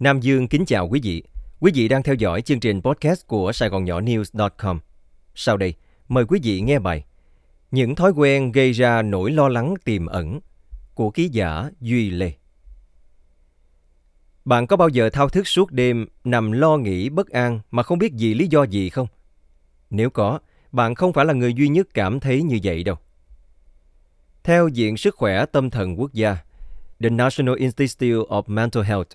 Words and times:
Nam 0.00 0.20
Dương 0.20 0.48
kính 0.48 0.64
chào 0.66 0.88
quý 0.88 1.00
vị. 1.02 1.22
Quý 1.60 1.72
vị 1.74 1.88
đang 1.88 2.02
theo 2.02 2.14
dõi 2.14 2.42
chương 2.42 2.60
trình 2.60 2.82
podcast 2.82 3.26
của 3.26 3.52
Sài 3.52 3.68
Gòn 3.68 3.84
Nhỏ 3.84 4.00
News.com. 4.00 4.80
Sau 5.34 5.56
đây, 5.56 5.74
mời 6.08 6.24
quý 6.24 6.40
vị 6.42 6.60
nghe 6.60 6.78
bài 6.78 7.04
Những 7.70 7.94
thói 7.94 8.12
quen 8.16 8.52
gây 8.52 8.72
ra 8.72 9.02
nỗi 9.02 9.30
lo 9.30 9.48
lắng 9.48 9.74
tiềm 9.84 10.06
ẩn 10.06 10.40
của 10.94 11.10
ký 11.10 11.28
giả 11.28 11.70
Duy 11.80 12.10
Lê. 12.10 12.32
Bạn 14.44 14.66
có 14.66 14.76
bao 14.76 14.88
giờ 14.88 15.10
thao 15.10 15.28
thức 15.28 15.48
suốt 15.48 15.72
đêm, 15.72 16.06
nằm 16.24 16.52
lo 16.52 16.76
nghĩ 16.76 17.08
bất 17.08 17.28
an 17.28 17.60
mà 17.70 17.82
không 17.82 17.98
biết 17.98 18.12
gì 18.12 18.34
lý 18.34 18.46
do 18.46 18.62
gì 18.62 18.90
không? 18.90 19.06
Nếu 19.90 20.10
có, 20.10 20.38
bạn 20.72 20.94
không 20.94 21.12
phải 21.12 21.24
là 21.24 21.32
người 21.32 21.54
duy 21.54 21.68
nhất 21.68 21.88
cảm 21.94 22.20
thấy 22.20 22.42
như 22.42 22.58
vậy 22.62 22.84
đâu. 22.84 22.96
Theo 24.44 24.68
Viện 24.74 24.96
Sức 24.96 25.14
khỏe 25.14 25.46
Tâm 25.46 25.70
thần 25.70 26.00
Quốc 26.00 26.12
gia, 26.12 26.36
The 27.00 27.10
National 27.10 27.58
Institute 27.58 28.28
of 28.28 28.42
Mental 28.46 28.82
Health, 28.82 29.08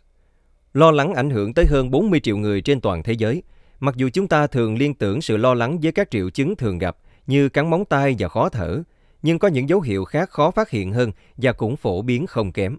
lo 0.73 0.91
lắng 0.91 1.13
ảnh 1.13 1.29
hưởng 1.29 1.53
tới 1.53 1.65
hơn 1.65 1.91
40 1.91 2.19
triệu 2.19 2.37
người 2.37 2.61
trên 2.61 2.81
toàn 2.81 3.03
thế 3.03 3.13
giới. 3.13 3.43
Mặc 3.79 3.95
dù 3.95 4.09
chúng 4.13 4.27
ta 4.27 4.47
thường 4.47 4.77
liên 4.77 4.93
tưởng 4.93 5.21
sự 5.21 5.37
lo 5.37 5.53
lắng 5.53 5.79
với 5.79 5.91
các 5.91 6.11
triệu 6.11 6.29
chứng 6.29 6.55
thường 6.55 6.77
gặp 6.77 6.97
như 7.27 7.49
cắn 7.49 7.69
móng 7.69 7.85
tay 7.85 8.15
và 8.19 8.27
khó 8.27 8.49
thở, 8.49 8.83
nhưng 9.21 9.39
có 9.39 9.47
những 9.47 9.69
dấu 9.69 9.81
hiệu 9.81 10.05
khác 10.05 10.29
khó 10.29 10.51
phát 10.51 10.69
hiện 10.69 10.93
hơn 10.93 11.11
và 11.37 11.51
cũng 11.51 11.75
phổ 11.75 12.01
biến 12.01 12.27
không 12.27 12.51
kém. 12.51 12.77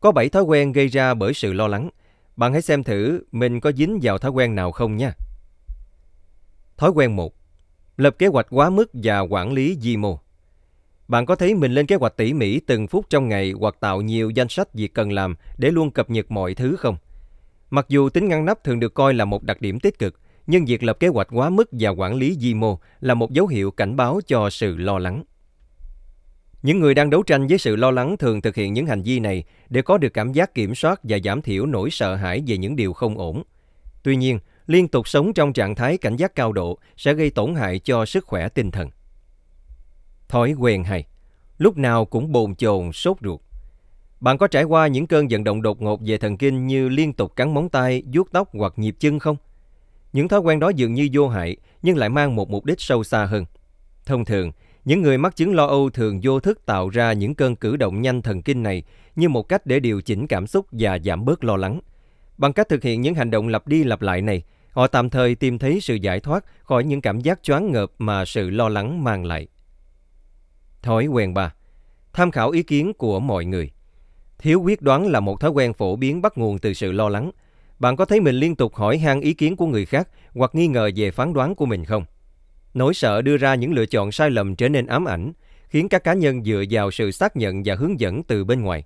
Có 0.00 0.12
7 0.12 0.28
thói 0.28 0.42
quen 0.42 0.72
gây 0.72 0.88
ra 0.88 1.14
bởi 1.14 1.34
sự 1.34 1.52
lo 1.52 1.68
lắng. 1.68 1.90
Bạn 2.36 2.52
hãy 2.52 2.62
xem 2.62 2.82
thử 2.82 3.24
mình 3.32 3.60
có 3.60 3.72
dính 3.72 3.98
vào 4.02 4.18
thói 4.18 4.30
quen 4.30 4.54
nào 4.54 4.72
không 4.72 4.96
nha. 4.96 5.12
Thói 6.76 6.90
quen 6.90 7.16
1. 7.16 7.34
Lập 7.96 8.14
kế 8.18 8.26
hoạch 8.26 8.46
quá 8.50 8.70
mức 8.70 8.90
và 8.92 9.20
quản 9.20 9.52
lý 9.52 9.76
di 9.80 9.96
mô. 9.96 10.18
Bạn 11.12 11.26
có 11.26 11.36
thấy 11.36 11.54
mình 11.54 11.72
lên 11.72 11.86
kế 11.86 11.96
hoạch 11.96 12.16
tỉ 12.16 12.32
mỉ 12.32 12.60
từng 12.60 12.86
phút 12.86 13.06
trong 13.10 13.28
ngày 13.28 13.52
hoặc 13.60 13.76
tạo 13.80 14.00
nhiều 14.00 14.30
danh 14.30 14.48
sách 14.48 14.74
việc 14.74 14.94
cần 14.94 15.12
làm 15.12 15.34
để 15.58 15.70
luôn 15.70 15.90
cập 15.90 16.10
nhật 16.10 16.30
mọi 16.30 16.54
thứ 16.54 16.76
không? 16.76 16.96
Mặc 17.70 17.86
dù 17.88 18.08
tính 18.08 18.28
ngăn 18.28 18.44
nắp 18.44 18.64
thường 18.64 18.80
được 18.80 18.94
coi 18.94 19.14
là 19.14 19.24
một 19.24 19.42
đặc 19.42 19.60
điểm 19.60 19.80
tích 19.80 19.98
cực, 19.98 20.20
nhưng 20.46 20.64
việc 20.64 20.82
lập 20.82 20.96
kế 21.00 21.08
hoạch 21.08 21.28
quá 21.32 21.50
mức 21.50 21.68
và 21.72 21.90
quản 21.90 22.14
lý 22.14 22.36
di 22.40 22.54
mô 22.54 22.78
là 23.00 23.14
một 23.14 23.30
dấu 23.30 23.46
hiệu 23.46 23.70
cảnh 23.70 23.96
báo 23.96 24.20
cho 24.26 24.50
sự 24.50 24.76
lo 24.76 24.98
lắng. 24.98 25.24
Những 26.62 26.80
người 26.80 26.94
đang 26.94 27.10
đấu 27.10 27.22
tranh 27.22 27.46
với 27.46 27.58
sự 27.58 27.76
lo 27.76 27.90
lắng 27.90 28.16
thường 28.16 28.40
thực 28.40 28.54
hiện 28.54 28.72
những 28.72 28.86
hành 28.86 29.02
vi 29.02 29.20
này 29.20 29.44
để 29.68 29.82
có 29.82 29.98
được 29.98 30.14
cảm 30.14 30.32
giác 30.32 30.54
kiểm 30.54 30.74
soát 30.74 31.00
và 31.02 31.18
giảm 31.24 31.42
thiểu 31.42 31.66
nỗi 31.66 31.90
sợ 31.90 32.14
hãi 32.14 32.42
về 32.46 32.58
những 32.58 32.76
điều 32.76 32.92
không 32.92 33.18
ổn. 33.18 33.42
Tuy 34.02 34.16
nhiên, 34.16 34.38
liên 34.66 34.88
tục 34.88 35.08
sống 35.08 35.32
trong 35.32 35.52
trạng 35.52 35.74
thái 35.74 35.98
cảnh 35.98 36.16
giác 36.16 36.34
cao 36.34 36.52
độ 36.52 36.78
sẽ 36.96 37.14
gây 37.14 37.30
tổn 37.30 37.54
hại 37.54 37.78
cho 37.78 38.06
sức 38.06 38.26
khỏe 38.26 38.48
tinh 38.48 38.70
thần. 38.70 38.90
Thói 40.32 40.54
quen 40.58 40.84
hay, 40.84 41.04
lúc 41.58 41.76
nào 41.76 42.04
cũng 42.04 42.32
bồn 42.32 42.54
chồn, 42.54 42.92
sốt 42.92 43.16
ruột. 43.22 43.40
Bạn 44.20 44.38
có 44.38 44.46
trải 44.46 44.64
qua 44.64 44.86
những 44.86 45.06
cơn 45.06 45.26
vận 45.30 45.44
động 45.44 45.62
đột 45.62 45.82
ngột 45.82 46.00
về 46.06 46.18
thần 46.18 46.36
kinh 46.36 46.66
như 46.66 46.88
liên 46.88 47.12
tục 47.12 47.36
cắn 47.36 47.54
móng 47.54 47.68
tay, 47.68 48.02
vuốt 48.12 48.32
tóc 48.32 48.48
hoặc 48.52 48.72
nhịp 48.76 48.96
chân 48.98 49.18
không? 49.18 49.36
Những 50.12 50.28
thói 50.28 50.40
quen 50.40 50.60
đó 50.60 50.68
dường 50.68 50.94
như 50.94 51.08
vô 51.12 51.28
hại 51.28 51.56
nhưng 51.82 51.96
lại 51.96 52.08
mang 52.08 52.36
một 52.36 52.50
mục 52.50 52.64
đích 52.64 52.80
sâu 52.80 53.04
xa 53.04 53.24
hơn. 53.24 53.44
Thông 54.06 54.24
thường, 54.24 54.52
những 54.84 55.02
người 55.02 55.18
mắc 55.18 55.36
chứng 55.36 55.54
lo 55.54 55.66
âu 55.66 55.90
thường 55.90 56.20
vô 56.22 56.40
thức 56.40 56.66
tạo 56.66 56.88
ra 56.88 57.12
những 57.12 57.34
cơn 57.34 57.56
cử 57.56 57.76
động 57.76 58.02
nhanh 58.02 58.22
thần 58.22 58.42
kinh 58.42 58.62
này 58.62 58.82
như 59.16 59.28
một 59.28 59.48
cách 59.48 59.66
để 59.66 59.80
điều 59.80 60.02
chỉnh 60.02 60.26
cảm 60.26 60.46
xúc 60.46 60.66
và 60.72 60.98
giảm 61.04 61.24
bớt 61.24 61.44
lo 61.44 61.56
lắng. 61.56 61.80
Bằng 62.38 62.52
cách 62.52 62.68
thực 62.68 62.82
hiện 62.82 63.00
những 63.00 63.14
hành 63.14 63.30
động 63.30 63.48
lặp 63.48 63.68
đi 63.68 63.84
lặp 63.84 64.02
lại 64.02 64.22
này, 64.22 64.42
họ 64.70 64.86
tạm 64.86 65.10
thời 65.10 65.34
tìm 65.34 65.58
thấy 65.58 65.80
sự 65.80 65.94
giải 65.94 66.20
thoát 66.20 66.44
khỏi 66.64 66.84
những 66.84 67.00
cảm 67.00 67.20
giác 67.20 67.42
choáng 67.42 67.72
ngợp 67.72 67.92
mà 67.98 68.24
sự 68.24 68.50
lo 68.50 68.68
lắng 68.68 69.04
mang 69.04 69.24
lại. 69.24 69.48
Thói 70.82 71.06
quen 71.06 71.34
3. 71.34 71.54
Tham 72.12 72.30
khảo 72.30 72.50
ý 72.50 72.62
kiến 72.62 72.92
của 72.98 73.20
mọi 73.20 73.44
người. 73.44 73.70
Thiếu 74.38 74.60
quyết 74.60 74.82
đoán 74.82 75.06
là 75.06 75.20
một 75.20 75.40
thói 75.40 75.50
quen 75.50 75.72
phổ 75.72 75.96
biến 75.96 76.22
bắt 76.22 76.38
nguồn 76.38 76.58
từ 76.58 76.74
sự 76.74 76.92
lo 76.92 77.08
lắng. 77.08 77.30
Bạn 77.78 77.96
có 77.96 78.04
thấy 78.04 78.20
mình 78.20 78.34
liên 78.34 78.56
tục 78.56 78.74
hỏi 78.74 78.98
han 78.98 79.20
ý 79.20 79.34
kiến 79.34 79.56
của 79.56 79.66
người 79.66 79.86
khác 79.86 80.08
hoặc 80.34 80.54
nghi 80.54 80.66
ngờ 80.66 80.90
về 80.96 81.10
phán 81.10 81.32
đoán 81.32 81.54
của 81.54 81.66
mình 81.66 81.84
không? 81.84 82.04
Nỗi 82.74 82.94
sợ 82.94 83.22
đưa 83.22 83.36
ra 83.36 83.54
những 83.54 83.72
lựa 83.72 83.86
chọn 83.86 84.12
sai 84.12 84.30
lầm 84.30 84.56
trở 84.56 84.68
nên 84.68 84.86
ám 84.86 85.04
ảnh, 85.04 85.32
khiến 85.68 85.88
các 85.88 86.04
cá 86.04 86.14
nhân 86.14 86.44
dựa 86.44 86.64
vào 86.70 86.90
sự 86.90 87.10
xác 87.10 87.36
nhận 87.36 87.62
và 87.64 87.74
hướng 87.74 88.00
dẫn 88.00 88.22
từ 88.22 88.44
bên 88.44 88.62
ngoài. 88.62 88.84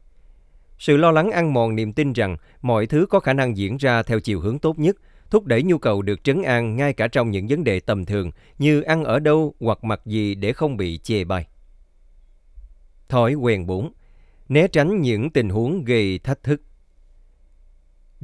Sự 0.79 0.97
lo 0.97 1.11
lắng 1.11 1.31
ăn 1.31 1.53
mòn 1.53 1.77
niềm 1.77 1.93
tin 1.93 2.13
rằng 2.13 2.37
mọi 2.63 2.87
thứ 2.87 3.07
có 3.11 3.21
khả 3.21 3.33
năng 3.33 3.57
diễn 3.57 3.77
ra 3.77 4.03
theo 4.03 4.21
chiều 4.21 4.41
hướng 4.41 4.59
tốt 4.59 4.79
nhất, 4.79 4.97
thúc 5.31 5.45
đẩy 5.45 5.63
nhu 5.63 5.79
cầu 5.79 6.03
được 6.03 6.25
trấn 6.25 6.43
an 6.43 6.77
ngay 6.77 6.93
cả 6.93 7.09
trong 7.09 7.31
những 7.31 7.47
vấn 7.47 7.65
đề 7.65 7.81
tầm 7.81 8.05
thường 8.05 8.31
như 8.59 8.81
ăn 8.81 9.05
ở 9.05 9.19
đâu 9.19 9.55
hoặc 9.61 9.85
mặc 9.85 10.01
gì 10.07 10.35
để 10.35 10.53
không 10.53 10.77
bị 10.77 10.99
chê 10.99 11.25
bai. 11.25 11.47
Thói 13.09 13.35
quen 13.35 13.67
4. 13.67 13.93
Né 14.49 14.69
tránh 14.69 15.01
những 15.01 15.31
tình 15.31 15.49
huống 15.49 15.85
gây 15.85 16.19
thách 16.19 16.43
thức. 16.43 16.63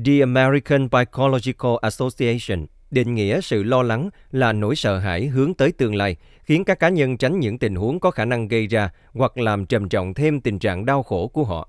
The 0.04 0.20
American 0.20 0.88
Psychological 0.88 1.72
Association 1.81 2.66
định 2.91 3.15
nghĩa 3.15 3.41
sự 3.41 3.62
lo 3.62 3.82
lắng 3.82 4.10
là 4.31 4.53
nỗi 4.53 4.76
sợ 4.76 4.98
hãi 4.98 5.26
hướng 5.26 5.54
tới 5.54 5.72
tương 5.72 5.94
lai, 5.94 6.16
khiến 6.44 6.65
các 6.65 6.78
cá 6.78 6.88
nhân 6.88 7.16
tránh 7.16 7.41
những 7.41 7.59
tình 7.59 7.75
huống 7.75 8.00
có 8.00 8.10
khả 8.10 8.25
năng 8.25 8.48
gây 8.48 8.66
ra 8.66 8.91
hoặc 9.12 9.38
làm 9.38 9.66
trầm 9.66 9.88
trọng 9.88 10.15
thêm 10.15 10.41
tình 10.41 10.59
trạng 10.59 10.87
đau 10.87 11.03
khổ 11.03 11.28
của 11.28 11.44
họ. 11.44 11.69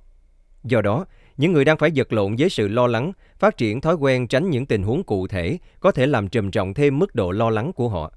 Do 0.64 0.82
đó, 0.82 1.06
những 1.38 1.54
người 1.54 1.66
đang 1.66 1.78
phải 1.78 1.92
vật 1.96 2.14
lộn 2.14 2.36
với 2.36 2.50
sự 2.50 2.68
lo 2.68 2.88
lắng, 2.88 3.12
phát 3.40 3.58
triển 3.58 3.82
thói 3.82 3.96
quen 3.96 4.28
tránh 4.28 4.50
những 4.50 4.66
tình 4.66 4.84
huống 4.84 5.04
cụ 5.04 5.28
thể 5.28 5.58
có 5.80 5.92
thể 5.92 6.06
làm 6.06 6.30
trầm 6.30 6.52
trọng 6.52 6.74
thêm 6.74 7.00
mức 7.00 7.16
độ 7.16 7.32
lo 7.32 7.50
lắng 7.50 7.74
của 7.74 7.90
họ. 7.90 8.12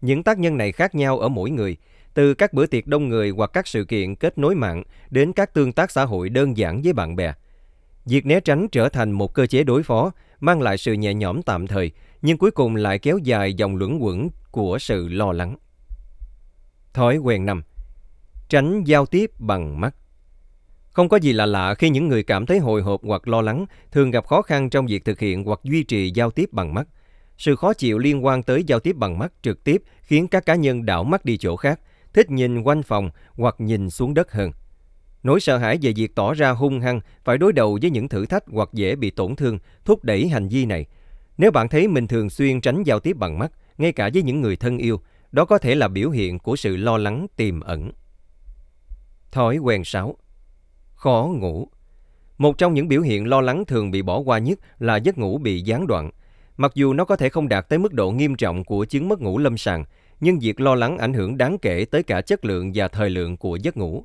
Những 0.00 0.22
tác 0.22 0.38
nhân 0.38 0.56
này 0.56 0.72
khác 0.72 0.94
nhau 0.94 1.18
ở 1.18 1.28
mỗi 1.28 1.50
người, 1.50 1.76
từ 2.14 2.34
các 2.34 2.52
bữa 2.52 2.66
tiệc 2.66 2.86
đông 2.86 3.08
người 3.08 3.30
hoặc 3.30 3.50
các 3.52 3.66
sự 3.66 3.84
kiện 3.84 4.14
kết 4.14 4.38
nối 4.38 4.54
mạng 4.54 4.82
đến 5.10 5.32
các 5.32 5.54
tương 5.54 5.72
tác 5.72 5.90
xã 5.90 6.04
hội 6.04 6.28
đơn 6.28 6.56
giản 6.56 6.82
với 6.82 6.92
bạn 6.92 7.16
bè. 7.16 7.32
Việc 8.04 8.26
né 8.26 8.40
tránh 8.40 8.68
trở 8.72 8.88
thành 8.88 9.10
một 9.10 9.34
cơ 9.34 9.46
chế 9.46 9.64
đối 9.64 9.82
phó, 9.82 10.12
mang 10.40 10.62
lại 10.62 10.78
sự 10.78 10.92
nhẹ 10.92 11.14
nhõm 11.14 11.42
tạm 11.42 11.66
thời, 11.66 11.90
nhưng 12.22 12.38
cuối 12.38 12.50
cùng 12.50 12.76
lại 12.76 12.98
kéo 12.98 13.18
dài 13.18 13.54
dòng 13.54 13.76
luẩn 13.76 13.98
quẩn 13.98 14.28
của 14.50 14.78
sự 14.78 15.08
lo 15.08 15.32
lắng. 15.32 15.56
Thói 16.94 17.16
quen 17.16 17.46
năm 17.46 17.62
Tránh 18.48 18.84
giao 18.84 19.06
tiếp 19.06 19.30
bằng 19.38 19.80
mắt 19.80 19.94
Không 20.90 21.08
có 21.08 21.16
gì 21.16 21.32
là 21.32 21.46
lạ 21.46 21.74
khi 21.74 21.90
những 21.90 22.08
người 22.08 22.22
cảm 22.22 22.46
thấy 22.46 22.58
hồi 22.58 22.82
hộp 22.82 23.00
hoặc 23.04 23.28
lo 23.28 23.40
lắng 23.40 23.66
thường 23.92 24.10
gặp 24.10 24.26
khó 24.26 24.42
khăn 24.42 24.70
trong 24.70 24.86
việc 24.86 25.04
thực 25.04 25.18
hiện 25.18 25.44
hoặc 25.44 25.60
duy 25.62 25.82
trì 25.82 26.10
giao 26.14 26.30
tiếp 26.30 26.48
bằng 26.52 26.74
mắt. 26.74 26.88
Sự 27.38 27.56
khó 27.56 27.74
chịu 27.74 27.98
liên 27.98 28.24
quan 28.24 28.42
tới 28.42 28.64
giao 28.64 28.80
tiếp 28.80 28.96
bằng 28.96 29.18
mắt 29.18 29.32
trực 29.42 29.64
tiếp 29.64 29.82
khiến 30.02 30.28
các 30.28 30.46
cá 30.46 30.54
nhân 30.54 30.86
đảo 30.86 31.04
mắt 31.04 31.24
đi 31.24 31.36
chỗ 31.36 31.56
khác, 31.56 31.80
thích 32.14 32.30
nhìn 32.30 32.62
quanh 32.62 32.82
phòng 32.82 33.10
hoặc 33.34 33.54
nhìn 33.58 33.90
xuống 33.90 34.14
đất 34.14 34.32
hơn. 34.32 34.52
Nỗi 35.22 35.40
sợ 35.40 35.58
hãi 35.58 35.78
về 35.82 35.92
việc 35.96 36.14
tỏ 36.14 36.34
ra 36.34 36.50
hung 36.50 36.80
hăng, 36.80 37.00
phải 37.24 37.38
đối 37.38 37.52
đầu 37.52 37.78
với 37.82 37.90
những 37.90 38.08
thử 38.08 38.26
thách 38.26 38.44
hoặc 38.52 38.68
dễ 38.72 38.96
bị 38.96 39.10
tổn 39.10 39.36
thương, 39.36 39.58
thúc 39.84 40.04
đẩy 40.04 40.28
hành 40.28 40.48
vi 40.48 40.66
này. 40.66 40.86
Nếu 41.38 41.50
bạn 41.50 41.68
thấy 41.68 41.88
mình 41.88 42.06
thường 42.06 42.30
xuyên 42.30 42.60
tránh 42.60 42.82
giao 42.82 43.00
tiếp 43.00 43.16
bằng 43.16 43.38
mắt, 43.38 43.52
ngay 43.78 43.92
cả 43.92 44.10
với 44.14 44.22
những 44.22 44.40
người 44.40 44.56
thân 44.56 44.78
yêu, 44.78 45.00
đó 45.32 45.44
có 45.44 45.58
thể 45.58 45.74
là 45.74 45.88
biểu 45.88 46.10
hiện 46.10 46.38
của 46.38 46.56
sự 46.56 46.76
lo 46.76 46.98
lắng 46.98 47.26
tiềm 47.36 47.60
ẩn. 47.60 47.92
Thói 49.32 49.56
quen 49.56 49.84
6. 49.84 50.16
Khó 50.94 51.28
ngủ. 51.38 51.68
Một 52.38 52.58
trong 52.58 52.74
những 52.74 52.88
biểu 52.88 53.02
hiện 53.02 53.26
lo 53.26 53.40
lắng 53.40 53.64
thường 53.64 53.90
bị 53.90 54.02
bỏ 54.02 54.18
qua 54.18 54.38
nhất 54.38 54.58
là 54.78 54.96
giấc 54.96 55.18
ngủ 55.18 55.38
bị 55.38 55.60
gián 55.60 55.86
đoạn. 55.86 56.10
Mặc 56.56 56.72
dù 56.74 56.92
nó 56.92 57.04
có 57.04 57.16
thể 57.16 57.28
không 57.28 57.48
đạt 57.48 57.68
tới 57.68 57.78
mức 57.78 57.92
độ 57.92 58.10
nghiêm 58.10 58.36
trọng 58.36 58.64
của 58.64 58.84
chứng 58.84 59.08
mất 59.08 59.20
ngủ 59.20 59.38
lâm 59.38 59.58
sàng, 59.58 59.84
nhưng 60.22 60.38
việc 60.38 60.60
lo 60.60 60.74
lắng 60.74 60.98
ảnh 60.98 61.14
hưởng 61.14 61.38
đáng 61.38 61.58
kể 61.58 61.84
tới 61.90 62.02
cả 62.02 62.20
chất 62.20 62.44
lượng 62.44 62.72
và 62.74 62.88
thời 62.88 63.10
lượng 63.10 63.36
của 63.36 63.56
giấc 63.56 63.76
ngủ. 63.76 64.04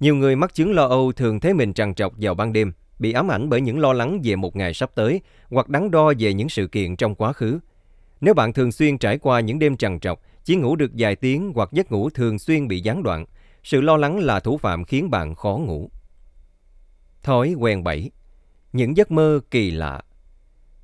Nhiều 0.00 0.16
người 0.16 0.36
mắc 0.36 0.54
chứng 0.54 0.74
lo 0.74 0.86
âu 0.86 1.12
thường 1.12 1.40
thấy 1.40 1.54
mình 1.54 1.72
trằn 1.72 1.94
trọc 1.94 2.12
vào 2.16 2.34
ban 2.34 2.52
đêm, 2.52 2.72
bị 2.98 3.12
ám 3.12 3.30
ảnh 3.30 3.48
bởi 3.48 3.60
những 3.60 3.78
lo 3.78 3.92
lắng 3.92 4.20
về 4.24 4.36
một 4.36 4.56
ngày 4.56 4.74
sắp 4.74 4.90
tới 4.94 5.20
hoặc 5.48 5.68
đắn 5.68 5.90
đo 5.90 6.12
về 6.18 6.34
những 6.34 6.48
sự 6.48 6.66
kiện 6.66 6.96
trong 6.96 7.14
quá 7.14 7.32
khứ. 7.32 7.58
Nếu 8.20 8.34
bạn 8.34 8.52
thường 8.52 8.72
xuyên 8.72 8.98
trải 8.98 9.18
qua 9.18 9.40
những 9.40 9.58
đêm 9.58 9.76
trằn 9.76 10.00
trọc, 10.00 10.22
chỉ 10.44 10.56
ngủ 10.56 10.76
được 10.76 10.90
vài 10.98 11.16
tiếng 11.16 11.52
hoặc 11.54 11.68
giấc 11.72 11.92
ngủ 11.92 12.10
thường 12.10 12.38
xuyên 12.38 12.68
bị 12.68 12.80
gián 12.80 13.02
đoạn, 13.02 13.24
sự 13.64 13.80
lo 13.80 13.96
lắng 13.96 14.18
là 14.18 14.40
thủ 14.40 14.58
phạm 14.58 14.84
khiến 14.84 15.10
bạn 15.10 15.34
khó 15.34 15.56
ngủ. 15.56 15.90
Thói 17.22 17.54
quen 17.58 17.84
7. 17.84 18.10
Những 18.72 18.96
giấc 18.96 19.10
mơ 19.10 19.40
kỳ 19.50 19.70
lạ 19.70 20.02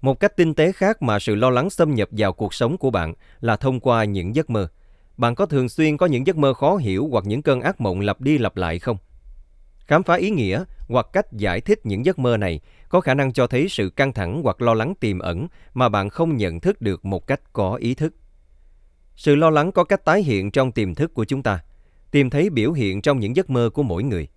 một 0.06 0.20
cách 0.20 0.36
tinh 0.36 0.54
tế 0.54 0.72
khác 0.72 1.02
mà 1.02 1.18
sự 1.18 1.34
lo 1.34 1.50
lắng 1.50 1.70
xâm 1.70 1.94
nhập 1.94 2.08
vào 2.12 2.32
cuộc 2.32 2.54
sống 2.54 2.76
của 2.78 2.90
bạn 2.90 3.14
là 3.40 3.56
thông 3.56 3.80
qua 3.80 4.04
những 4.04 4.34
giấc 4.34 4.50
mơ. 4.50 4.68
Bạn 5.16 5.34
có 5.34 5.46
thường 5.46 5.68
xuyên 5.68 5.96
có 5.96 6.06
những 6.06 6.26
giấc 6.26 6.36
mơ 6.36 6.54
khó 6.54 6.76
hiểu 6.76 7.08
hoặc 7.10 7.24
những 7.26 7.42
cơn 7.42 7.60
ác 7.60 7.80
mộng 7.80 8.00
lặp 8.00 8.20
đi 8.20 8.38
lặp 8.38 8.56
lại 8.56 8.78
không? 8.78 8.96
Khám 9.78 10.02
phá 10.02 10.14
ý 10.14 10.30
nghĩa 10.30 10.64
hoặc 10.88 11.06
cách 11.12 11.32
giải 11.32 11.60
thích 11.60 11.80
những 11.84 12.04
giấc 12.04 12.18
mơ 12.18 12.36
này 12.36 12.60
có 12.88 13.00
khả 13.00 13.14
năng 13.14 13.32
cho 13.32 13.46
thấy 13.46 13.68
sự 13.68 13.90
căng 13.90 14.12
thẳng 14.12 14.40
hoặc 14.42 14.62
lo 14.62 14.74
lắng 14.74 14.94
tiềm 15.00 15.18
ẩn 15.18 15.46
mà 15.74 15.88
bạn 15.88 16.10
không 16.10 16.36
nhận 16.36 16.60
thức 16.60 16.80
được 16.80 17.04
một 17.04 17.26
cách 17.26 17.40
có 17.52 17.74
ý 17.74 17.94
thức. 17.94 18.14
Sự 19.16 19.34
lo 19.34 19.50
lắng 19.50 19.72
có 19.72 19.84
cách 19.84 20.04
tái 20.04 20.22
hiện 20.22 20.50
trong 20.50 20.72
tiềm 20.72 20.94
thức 20.94 21.14
của 21.14 21.24
chúng 21.24 21.42
ta, 21.42 21.60
tìm 22.10 22.30
thấy 22.30 22.50
biểu 22.50 22.72
hiện 22.72 23.02
trong 23.02 23.20
những 23.20 23.36
giấc 23.36 23.50
mơ 23.50 23.70
của 23.74 23.82
mỗi 23.82 24.02
người. 24.02 24.28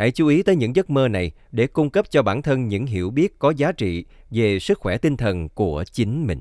Hãy 0.00 0.10
chú 0.10 0.26
ý 0.26 0.42
tới 0.42 0.56
những 0.56 0.76
giấc 0.76 0.90
mơ 0.90 1.08
này 1.08 1.30
để 1.52 1.66
cung 1.66 1.90
cấp 1.90 2.10
cho 2.10 2.22
bản 2.22 2.42
thân 2.42 2.68
những 2.68 2.86
hiểu 2.86 3.10
biết 3.10 3.38
có 3.38 3.50
giá 3.50 3.72
trị 3.72 4.04
về 4.30 4.58
sức 4.58 4.78
khỏe 4.78 4.98
tinh 4.98 5.16
thần 5.16 5.48
của 5.48 5.84
chính 5.92 6.26
mình. 6.26 6.40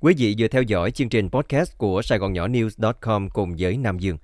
Quý 0.00 0.14
vị 0.18 0.34
vừa 0.38 0.48
theo 0.48 0.62
dõi 0.62 0.90
chương 0.90 1.08
trình 1.08 1.30
podcast 1.30 1.78
của 1.78 2.02
Sài 2.02 2.18
Gòn 2.18 2.32
Nhỏ 2.32 2.48
News.com 2.48 3.30
cùng 3.30 3.54
với 3.58 3.76
Nam 3.76 3.98
Dương. 3.98 4.18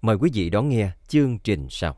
Mời 0.00 0.16
quý 0.16 0.30
vị 0.34 0.50
đón 0.50 0.68
nghe 0.68 0.90
chương 1.08 1.38
trình 1.38 1.66
sau. 1.70 1.96